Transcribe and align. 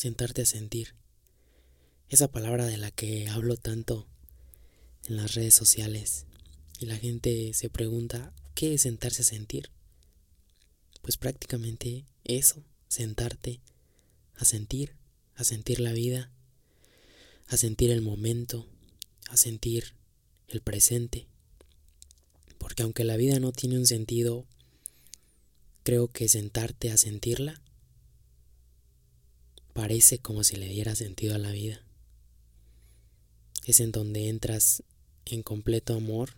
sentarte 0.00 0.40
a 0.40 0.46
sentir. 0.46 0.94
Esa 2.08 2.32
palabra 2.32 2.64
de 2.64 2.78
la 2.78 2.90
que 2.90 3.28
hablo 3.28 3.58
tanto 3.58 4.08
en 5.06 5.18
las 5.18 5.34
redes 5.34 5.52
sociales 5.52 6.24
y 6.78 6.86
la 6.86 6.96
gente 6.96 7.52
se 7.52 7.68
pregunta, 7.68 8.32
¿qué 8.54 8.72
es 8.72 8.80
sentarse 8.80 9.20
a 9.20 9.26
sentir? 9.26 9.68
Pues 11.02 11.18
prácticamente 11.18 12.06
eso, 12.24 12.64
sentarte 12.88 13.60
a 14.36 14.46
sentir, 14.46 14.94
a 15.34 15.44
sentir 15.44 15.80
la 15.80 15.92
vida, 15.92 16.30
a 17.48 17.58
sentir 17.58 17.90
el 17.90 18.00
momento, 18.00 18.66
a 19.28 19.36
sentir 19.36 19.92
el 20.48 20.62
presente. 20.62 21.26
Porque 22.56 22.84
aunque 22.84 23.04
la 23.04 23.18
vida 23.18 23.38
no 23.38 23.52
tiene 23.52 23.76
un 23.76 23.86
sentido, 23.86 24.46
creo 25.82 26.08
que 26.08 26.26
sentarte 26.26 26.90
a 26.90 26.96
sentirla 26.96 27.60
parece 29.80 30.18
como 30.18 30.44
si 30.44 30.56
le 30.56 30.68
diera 30.68 30.94
sentido 30.94 31.34
a 31.34 31.38
la 31.38 31.52
vida. 31.52 31.82
Es 33.64 33.80
en 33.80 33.92
donde 33.92 34.28
entras 34.28 34.82
en 35.24 35.42
completo 35.42 35.94
amor, 35.94 36.34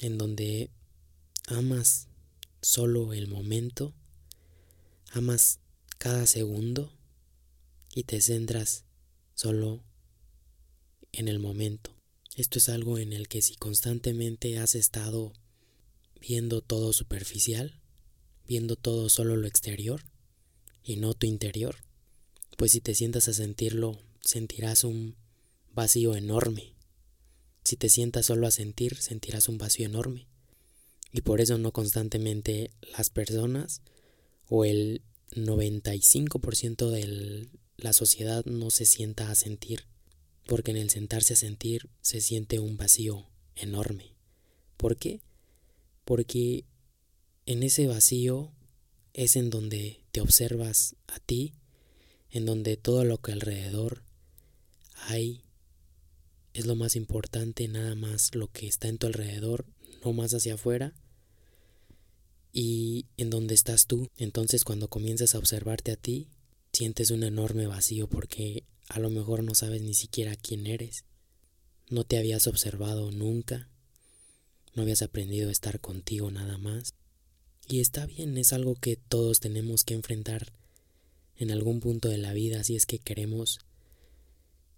en 0.00 0.18
donde 0.18 0.70
amas 1.46 2.08
solo 2.62 3.12
el 3.12 3.28
momento, 3.28 3.94
amas 5.12 5.60
cada 5.98 6.26
segundo 6.26 6.92
y 7.94 8.02
te 8.02 8.20
centras 8.20 8.82
solo 9.36 9.84
en 11.12 11.28
el 11.28 11.38
momento. 11.38 11.94
Esto 12.34 12.58
es 12.58 12.68
algo 12.68 12.98
en 12.98 13.12
el 13.12 13.28
que 13.28 13.40
si 13.40 13.54
constantemente 13.54 14.58
has 14.58 14.74
estado 14.74 15.32
viendo 16.20 16.60
todo 16.60 16.92
superficial, 16.92 17.80
viendo 18.48 18.74
todo 18.74 19.08
solo 19.08 19.36
lo 19.36 19.46
exterior 19.46 20.02
y 20.84 20.96
no 20.96 21.14
tu 21.14 21.26
interior, 21.26 21.76
pues 22.56 22.72
si 22.72 22.80
te 22.80 22.94
sientas 22.94 23.28
a 23.28 23.32
sentirlo, 23.32 23.98
sentirás 24.20 24.84
un 24.84 25.16
vacío 25.72 26.14
enorme. 26.14 26.74
Si 27.64 27.76
te 27.76 27.88
sientas 27.88 28.26
solo 28.26 28.46
a 28.46 28.50
sentir, 28.50 28.96
sentirás 28.96 29.48
un 29.48 29.58
vacío 29.58 29.86
enorme. 29.86 30.26
Y 31.12 31.22
por 31.22 31.40
eso 31.40 31.58
no 31.58 31.72
constantemente 31.72 32.70
las 32.96 33.10
personas 33.10 33.82
o 34.48 34.64
el 34.64 35.02
95% 35.32 36.90
de 36.90 37.48
la 37.76 37.92
sociedad 37.92 38.44
no 38.44 38.70
se 38.70 38.84
sienta 38.84 39.30
a 39.30 39.34
sentir, 39.34 39.84
porque 40.46 40.70
en 40.70 40.76
el 40.76 40.90
sentarse 40.90 41.34
a 41.34 41.36
sentir 41.36 41.88
se 42.00 42.20
siente 42.20 42.58
un 42.58 42.76
vacío 42.76 43.26
enorme. 43.56 44.14
¿Por 44.76 44.96
qué? 44.96 45.20
Porque 46.04 46.64
en 47.46 47.62
ese 47.62 47.86
vacío 47.86 48.52
es 49.12 49.36
en 49.36 49.50
donde 49.50 49.99
te 50.10 50.20
observas 50.20 50.96
a 51.06 51.18
ti, 51.20 51.54
en 52.30 52.46
donde 52.46 52.76
todo 52.76 53.04
lo 53.04 53.18
que 53.18 53.32
alrededor 53.32 54.04
hay 54.94 55.42
es 56.52 56.66
lo 56.66 56.74
más 56.74 56.96
importante, 56.96 57.68
nada 57.68 57.94
más 57.94 58.34
lo 58.34 58.50
que 58.50 58.66
está 58.66 58.88
en 58.88 58.98
tu 58.98 59.06
alrededor, 59.06 59.66
no 60.04 60.12
más 60.12 60.34
hacia 60.34 60.54
afuera, 60.54 60.94
y 62.52 63.06
en 63.16 63.30
donde 63.30 63.54
estás 63.54 63.86
tú. 63.86 64.08
Entonces 64.16 64.64
cuando 64.64 64.88
comienzas 64.88 65.34
a 65.34 65.38
observarte 65.38 65.92
a 65.92 65.96
ti, 65.96 66.28
sientes 66.72 67.10
un 67.10 67.22
enorme 67.22 67.66
vacío 67.66 68.08
porque 68.08 68.64
a 68.88 68.98
lo 68.98 69.10
mejor 69.10 69.44
no 69.44 69.54
sabes 69.54 69.82
ni 69.82 69.94
siquiera 69.94 70.34
quién 70.36 70.66
eres. 70.66 71.04
No 71.88 72.04
te 72.04 72.18
habías 72.18 72.46
observado 72.46 73.10
nunca. 73.10 73.68
No 74.74 74.82
habías 74.82 75.02
aprendido 75.02 75.48
a 75.48 75.52
estar 75.52 75.80
contigo 75.80 76.30
nada 76.30 76.58
más. 76.58 76.94
Y 77.70 77.78
está 77.78 78.04
bien, 78.04 78.36
es 78.36 78.52
algo 78.52 78.74
que 78.74 78.96
todos 78.96 79.38
tenemos 79.38 79.84
que 79.84 79.94
enfrentar 79.94 80.52
en 81.36 81.52
algún 81.52 81.78
punto 81.78 82.08
de 82.08 82.18
la 82.18 82.32
vida 82.32 82.64
si 82.64 82.74
es 82.74 82.84
que 82.84 82.98
queremos 82.98 83.60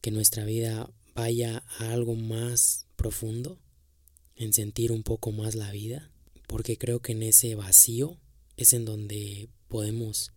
que 0.00 0.10
nuestra 0.10 0.44
vida 0.44 0.90
vaya 1.14 1.62
a 1.78 1.92
algo 1.92 2.16
más 2.16 2.86
profundo, 2.96 3.58
en 4.34 4.52
sentir 4.52 4.90
un 4.90 5.04
poco 5.04 5.30
más 5.30 5.54
la 5.54 5.70
vida 5.70 6.10
porque 6.50 6.76
creo 6.76 6.98
que 7.00 7.12
en 7.12 7.22
ese 7.22 7.54
vacío 7.54 8.18
es 8.56 8.72
en 8.72 8.84
donde 8.84 9.48
podemos 9.68 10.32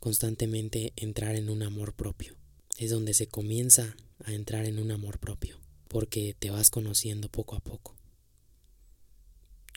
constantemente 0.00 0.92
entrar 0.96 1.36
en 1.36 1.48
un 1.48 1.62
amor 1.62 1.94
propio. 1.94 2.34
Es 2.78 2.90
donde 2.90 3.14
se 3.14 3.28
comienza 3.28 3.96
a 4.24 4.32
entrar 4.32 4.66
en 4.66 4.80
un 4.80 4.90
amor 4.90 5.20
propio, 5.20 5.60
porque 5.86 6.34
te 6.36 6.50
vas 6.50 6.68
conociendo 6.68 7.28
poco 7.28 7.54
a 7.54 7.60
poco. 7.60 7.95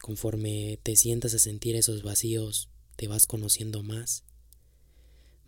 Conforme 0.02 0.80
te 0.82 0.96
sientas 0.96 1.34
a 1.34 1.40
sentir 1.40 1.76
esos 1.76 2.04
vacíos, 2.04 2.70
te 2.96 3.08
vas 3.08 3.28
conociendo 3.28 3.84
más, 3.84 4.24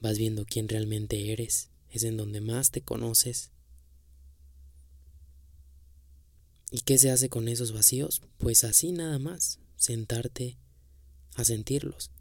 vas 0.02 0.18
viendo 0.18 0.46
quién 0.46 0.68
realmente 0.68 1.32
eres, 1.32 1.70
es 1.90 2.04
en 2.04 2.18
donde 2.18 2.42
más 2.42 2.72
te 2.72 2.82
conoces. 2.82 3.52
¿Y 6.72 6.80
qué 6.80 6.98
se 6.98 7.12
hace 7.12 7.30
con 7.30 7.48
esos 7.48 7.74
vacíos? 7.74 8.22
Pues 8.38 8.64
así 8.64 8.92
nada 8.92 9.20
más, 9.20 9.60
sentarte 9.76 10.58
a 11.36 11.44
sentirlos. 11.44 12.12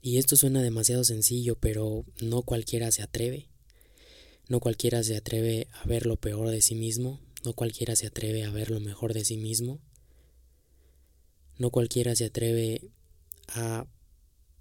Y 0.00 0.18
esto 0.18 0.36
suena 0.36 0.62
demasiado 0.62 1.02
sencillo, 1.04 1.56
pero 1.56 2.04
no 2.20 2.42
cualquiera 2.42 2.90
se 2.92 3.02
atreve. 3.02 3.48
No 4.48 4.60
cualquiera 4.60 5.02
se 5.02 5.16
atreve 5.16 5.68
a 5.72 5.86
ver 5.86 6.06
lo 6.06 6.16
peor 6.16 6.50
de 6.50 6.60
sí 6.60 6.74
mismo, 6.74 7.20
no 7.44 7.52
cualquiera 7.52 7.94
se 7.94 8.06
atreve 8.06 8.44
a 8.44 8.50
ver 8.50 8.70
lo 8.70 8.80
mejor 8.80 9.12
de 9.12 9.24
sí 9.24 9.36
mismo. 9.36 9.80
No 11.58 11.70
cualquiera 11.70 12.16
se 12.16 12.24
atreve 12.24 12.90
a 13.48 13.86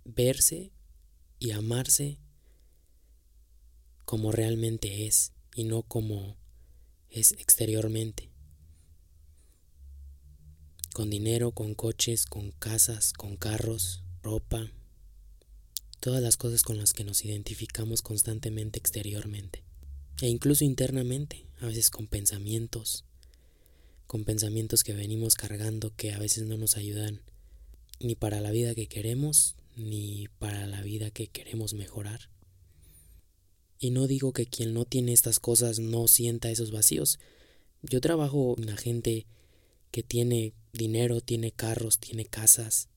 verse 0.05 0.72
y 1.39 1.51
amarse 1.51 2.19
como 4.05 4.31
realmente 4.31 5.07
es 5.07 5.31
y 5.55 5.63
no 5.63 5.83
como 5.83 6.38
es 7.09 7.31
exteriormente. 7.33 8.29
Con 10.93 11.09
dinero, 11.09 11.51
con 11.51 11.73
coches, 11.73 12.25
con 12.25 12.51
casas, 12.51 13.13
con 13.13 13.38
carros, 13.38 14.03
ropa, 14.22 14.72
todas 15.99 16.22
las 16.22 16.38
cosas 16.38 16.63
con 16.63 16.77
las 16.77 16.93
que 16.93 17.03
nos 17.03 17.23
identificamos 17.23 18.01
constantemente 18.01 18.77
exteriormente. 18.77 19.62
E 20.22 20.28
incluso 20.28 20.63
internamente, 20.63 21.46
a 21.59 21.66
veces 21.66 21.90
con 21.90 22.07
pensamientos, 22.07 23.06
con 24.07 24.25
pensamientos 24.25 24.84
que 24.84 24.94
venimos 24.94 25.35
cargando 25.35 25.96
que 25.96 26.13
a 26.13 26.19
veces 26.19 26.44
no 26.44 26.57
nos 26.57 26.78
ayudan 26.78 27.22
ni 28.00 28.16
para 28.16 28.41
la 28.41 28.52
vida 28.52 28.75
que 28.75 28.88
queremos, 28.88 29.56
ni 29.75 30.28
para 30.40 30.68
la 30.68 30.81
vida 30.81 31.09
que 31.09 31.28
queremos 31.28 31.73
mejorar. 31.73 32.29
Y 33.79 33.90
no 33.90 34.07
digo 34.07 34.34
que 34.34 34.46
quien 34.46 34.73
no 34.73 34.85
tiene 34.85 35.13
estas 35.13 35.40
cosas 35.40 35.79
no 35.79 36.07
sienta 36.07 36.52
esos 36.52 36.72
vacíos. 36.72 37.19
Yo 37.81 38.00
trabajo 38.02 38.56
con 38.56 38.66
la 38.66 38.78
gente 38.78 39.25
que 39.91 40.03
tiene 40.03 40.53
dinero, 40.73 41.22
tiene 41.22 41.52
carros, 41.52 42.00
tiene 42.00 42.25
casas, 42.25 42.88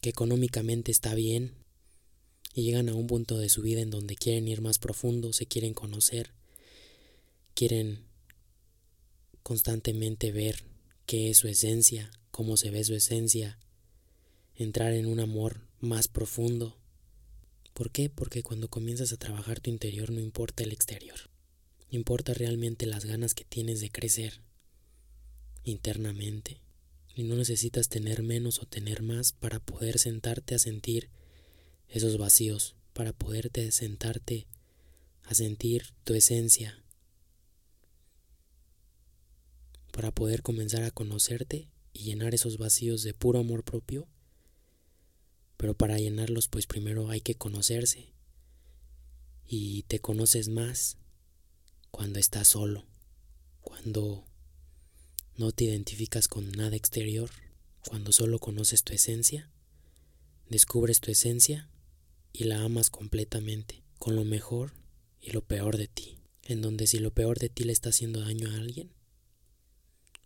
que 0.00 0.10
económicamente 0.10 0.90
está 0.90 1.14
bien 1.14 1.61
y 2.54 2.62
llegan 2.62 2.88
a 2.88 2.94
un 2.94 3.06
punto 3.06 3.38
de 3.38 3.48
su 3.48 3.62
vida 3.62 3.80
en 3.80 3.90
donde 3.90 4.16
quieren 4.16 4.48
ir 4.48 4.60
más 4.60 4.78
profundo, 4.78 5.32
se 5.32 5.46
quieren 5.46 5.74
conocer, 5.74 6.30
quieren 7.54 8.04
constantemente 9.42 10.32
ver 10.32 10.64
qué 11.06 11.30
es 11.30 11.38
su 11.38 11.48
esencia, 11.48 12.10
cómo 12.30 12.56
se 12.56 12.70
ve 12.70 12.84
su 12.84 12.94
esencia, 12.94 13.58
entrar 14.54 14.92
en 14.92 15.06
un 15.06 15.20
amor 15.20 15.60
más 15.80 16.08
profundo 16.08 16.76
¿Por 17.74 17.90
qué? 17.90 18.10
Porque 18.10 18.42
cuando 18.42 18.68
comienzas 18.68 19.12
a 19.12 19.16
trabajar 19.16 19.60
tu 19.60 19.70
interior 19.70 20.10
no 20.10 20.20
importa 20.20 20.62
el 20.62 20.72
exterior. 20.72 21.30
Importa 21.90 22.34
realmente 22.34 22.86
las 22.86 23.04
ganas 23.04 23.34
que 23.34 23.44
tienes 23.44 23.80
de 23.80 23.90
crecer 23.90 24.40
internamente. 25.64 26.60
Y 27.14 27.24
no 27.24 27.34
necesitas 27.34 27.88
tener 27.88 28.22
menos 28.22 28.60
o 28.60 28.66
tener 28.66 29.02
más 29.02 29.32
para 29.32 29.58
poder 29.58 29.98
sentarte 29.98 30.54
a 30.54 30.58
sentir 30.58 31.10
esos 31.92 32.18
vacíos, 32.18 32.74
para 32.92 33.12
poderte 33.12 33.70
sentarte 33.72 34.46
a 35.24 35.34
sentir 35.34 35.94
tu 36.04 36.14
esencia, 36.14 36.82
para 39.92 40.10
poder 40.10 40.42
comenzar 40.42 40.82
a 40.82 40.90
conocerte 40.90 41.68
y 41.92 42.04
llenar 42.04 42.34
esos 42.34 42.58
vacíos 42.58 43.02
de 43.02 43.14
puro 43.14 43.38
amor 43.38 43.62
propio 43.62 44.08
pero 45.62 45.74
para 45.74 45.96
llenarlos 45.96 46.48
pues 46.48 46.66
primero 46.66 47.08
hay 47.08 47.20
que 47.20 47.36
conocerse. 47.36 48.08
Y 49.46 49.84
te 49.84 50.00
conoces 50.00 50.48
más 50.48 50.96
cuando 51.92 52.18
estás 52.18 52.48
solo, 52.48 52.84
cuando 53.60 54.24
no 55.36 55.52
te 55.52 55.62
identificas 55.62 56.26
con 56.26 56.50
nada 56.50 56.74
exterior, 56.74 57.30
cuando 57.86 58.10
solo 58.10 58.40
conoces 58.40 58.82
tu 58.82 58.92
esencia, 58.92 59.52
descubres 60.48 60.98
tu 60.98 61.12
esencia 61.12 61.70
y 62.32 62.44
la 62.44 62.62
amas 62.62 62.90
completamente, 62.90 63.82
con 63.98 64.16
lo 64.16 64.24
mejor 64.24 64.72
y 65.20 65.30
lo 65.30 65.44
peor 65.44 65.76
de 65.76 65.88
ti, 65.88 66.18
en 66.44 66.60
donde 66.62 66.86
si 66.86 66.98
lo 66.98 67.12
peor 67.12 67.38
de 67.38 67.48
ti 67.48 67.64
le 67.64 67.72
está 67.72 67.90
haciendo 67.90 68.20
daño 68.20 68.50
a 68.50 68.56
alguien, 68.56 68.92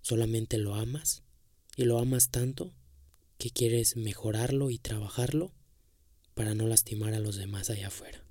solamente 0.02 0.58
lo 0.58 0.74
amas 0.74 1.22
y 1.76 1.84
lo 1.84 1.98
amas 1.98 2.30
tanto 2.30 2.72
que 3.38 3.50
quieres 3.50 3.96
mejorarlo 3.96 4.70
y 4.70 4.78
trabajarlo 4.78 5.52
para 6.34 6.54
no 6.54 6.66
lastimar 6.66 7.14
a 7.14 7.20
los 7.20 7.36
demás 7.36 7.70
allá 7.70 7.88
afuera. 7.88 8.25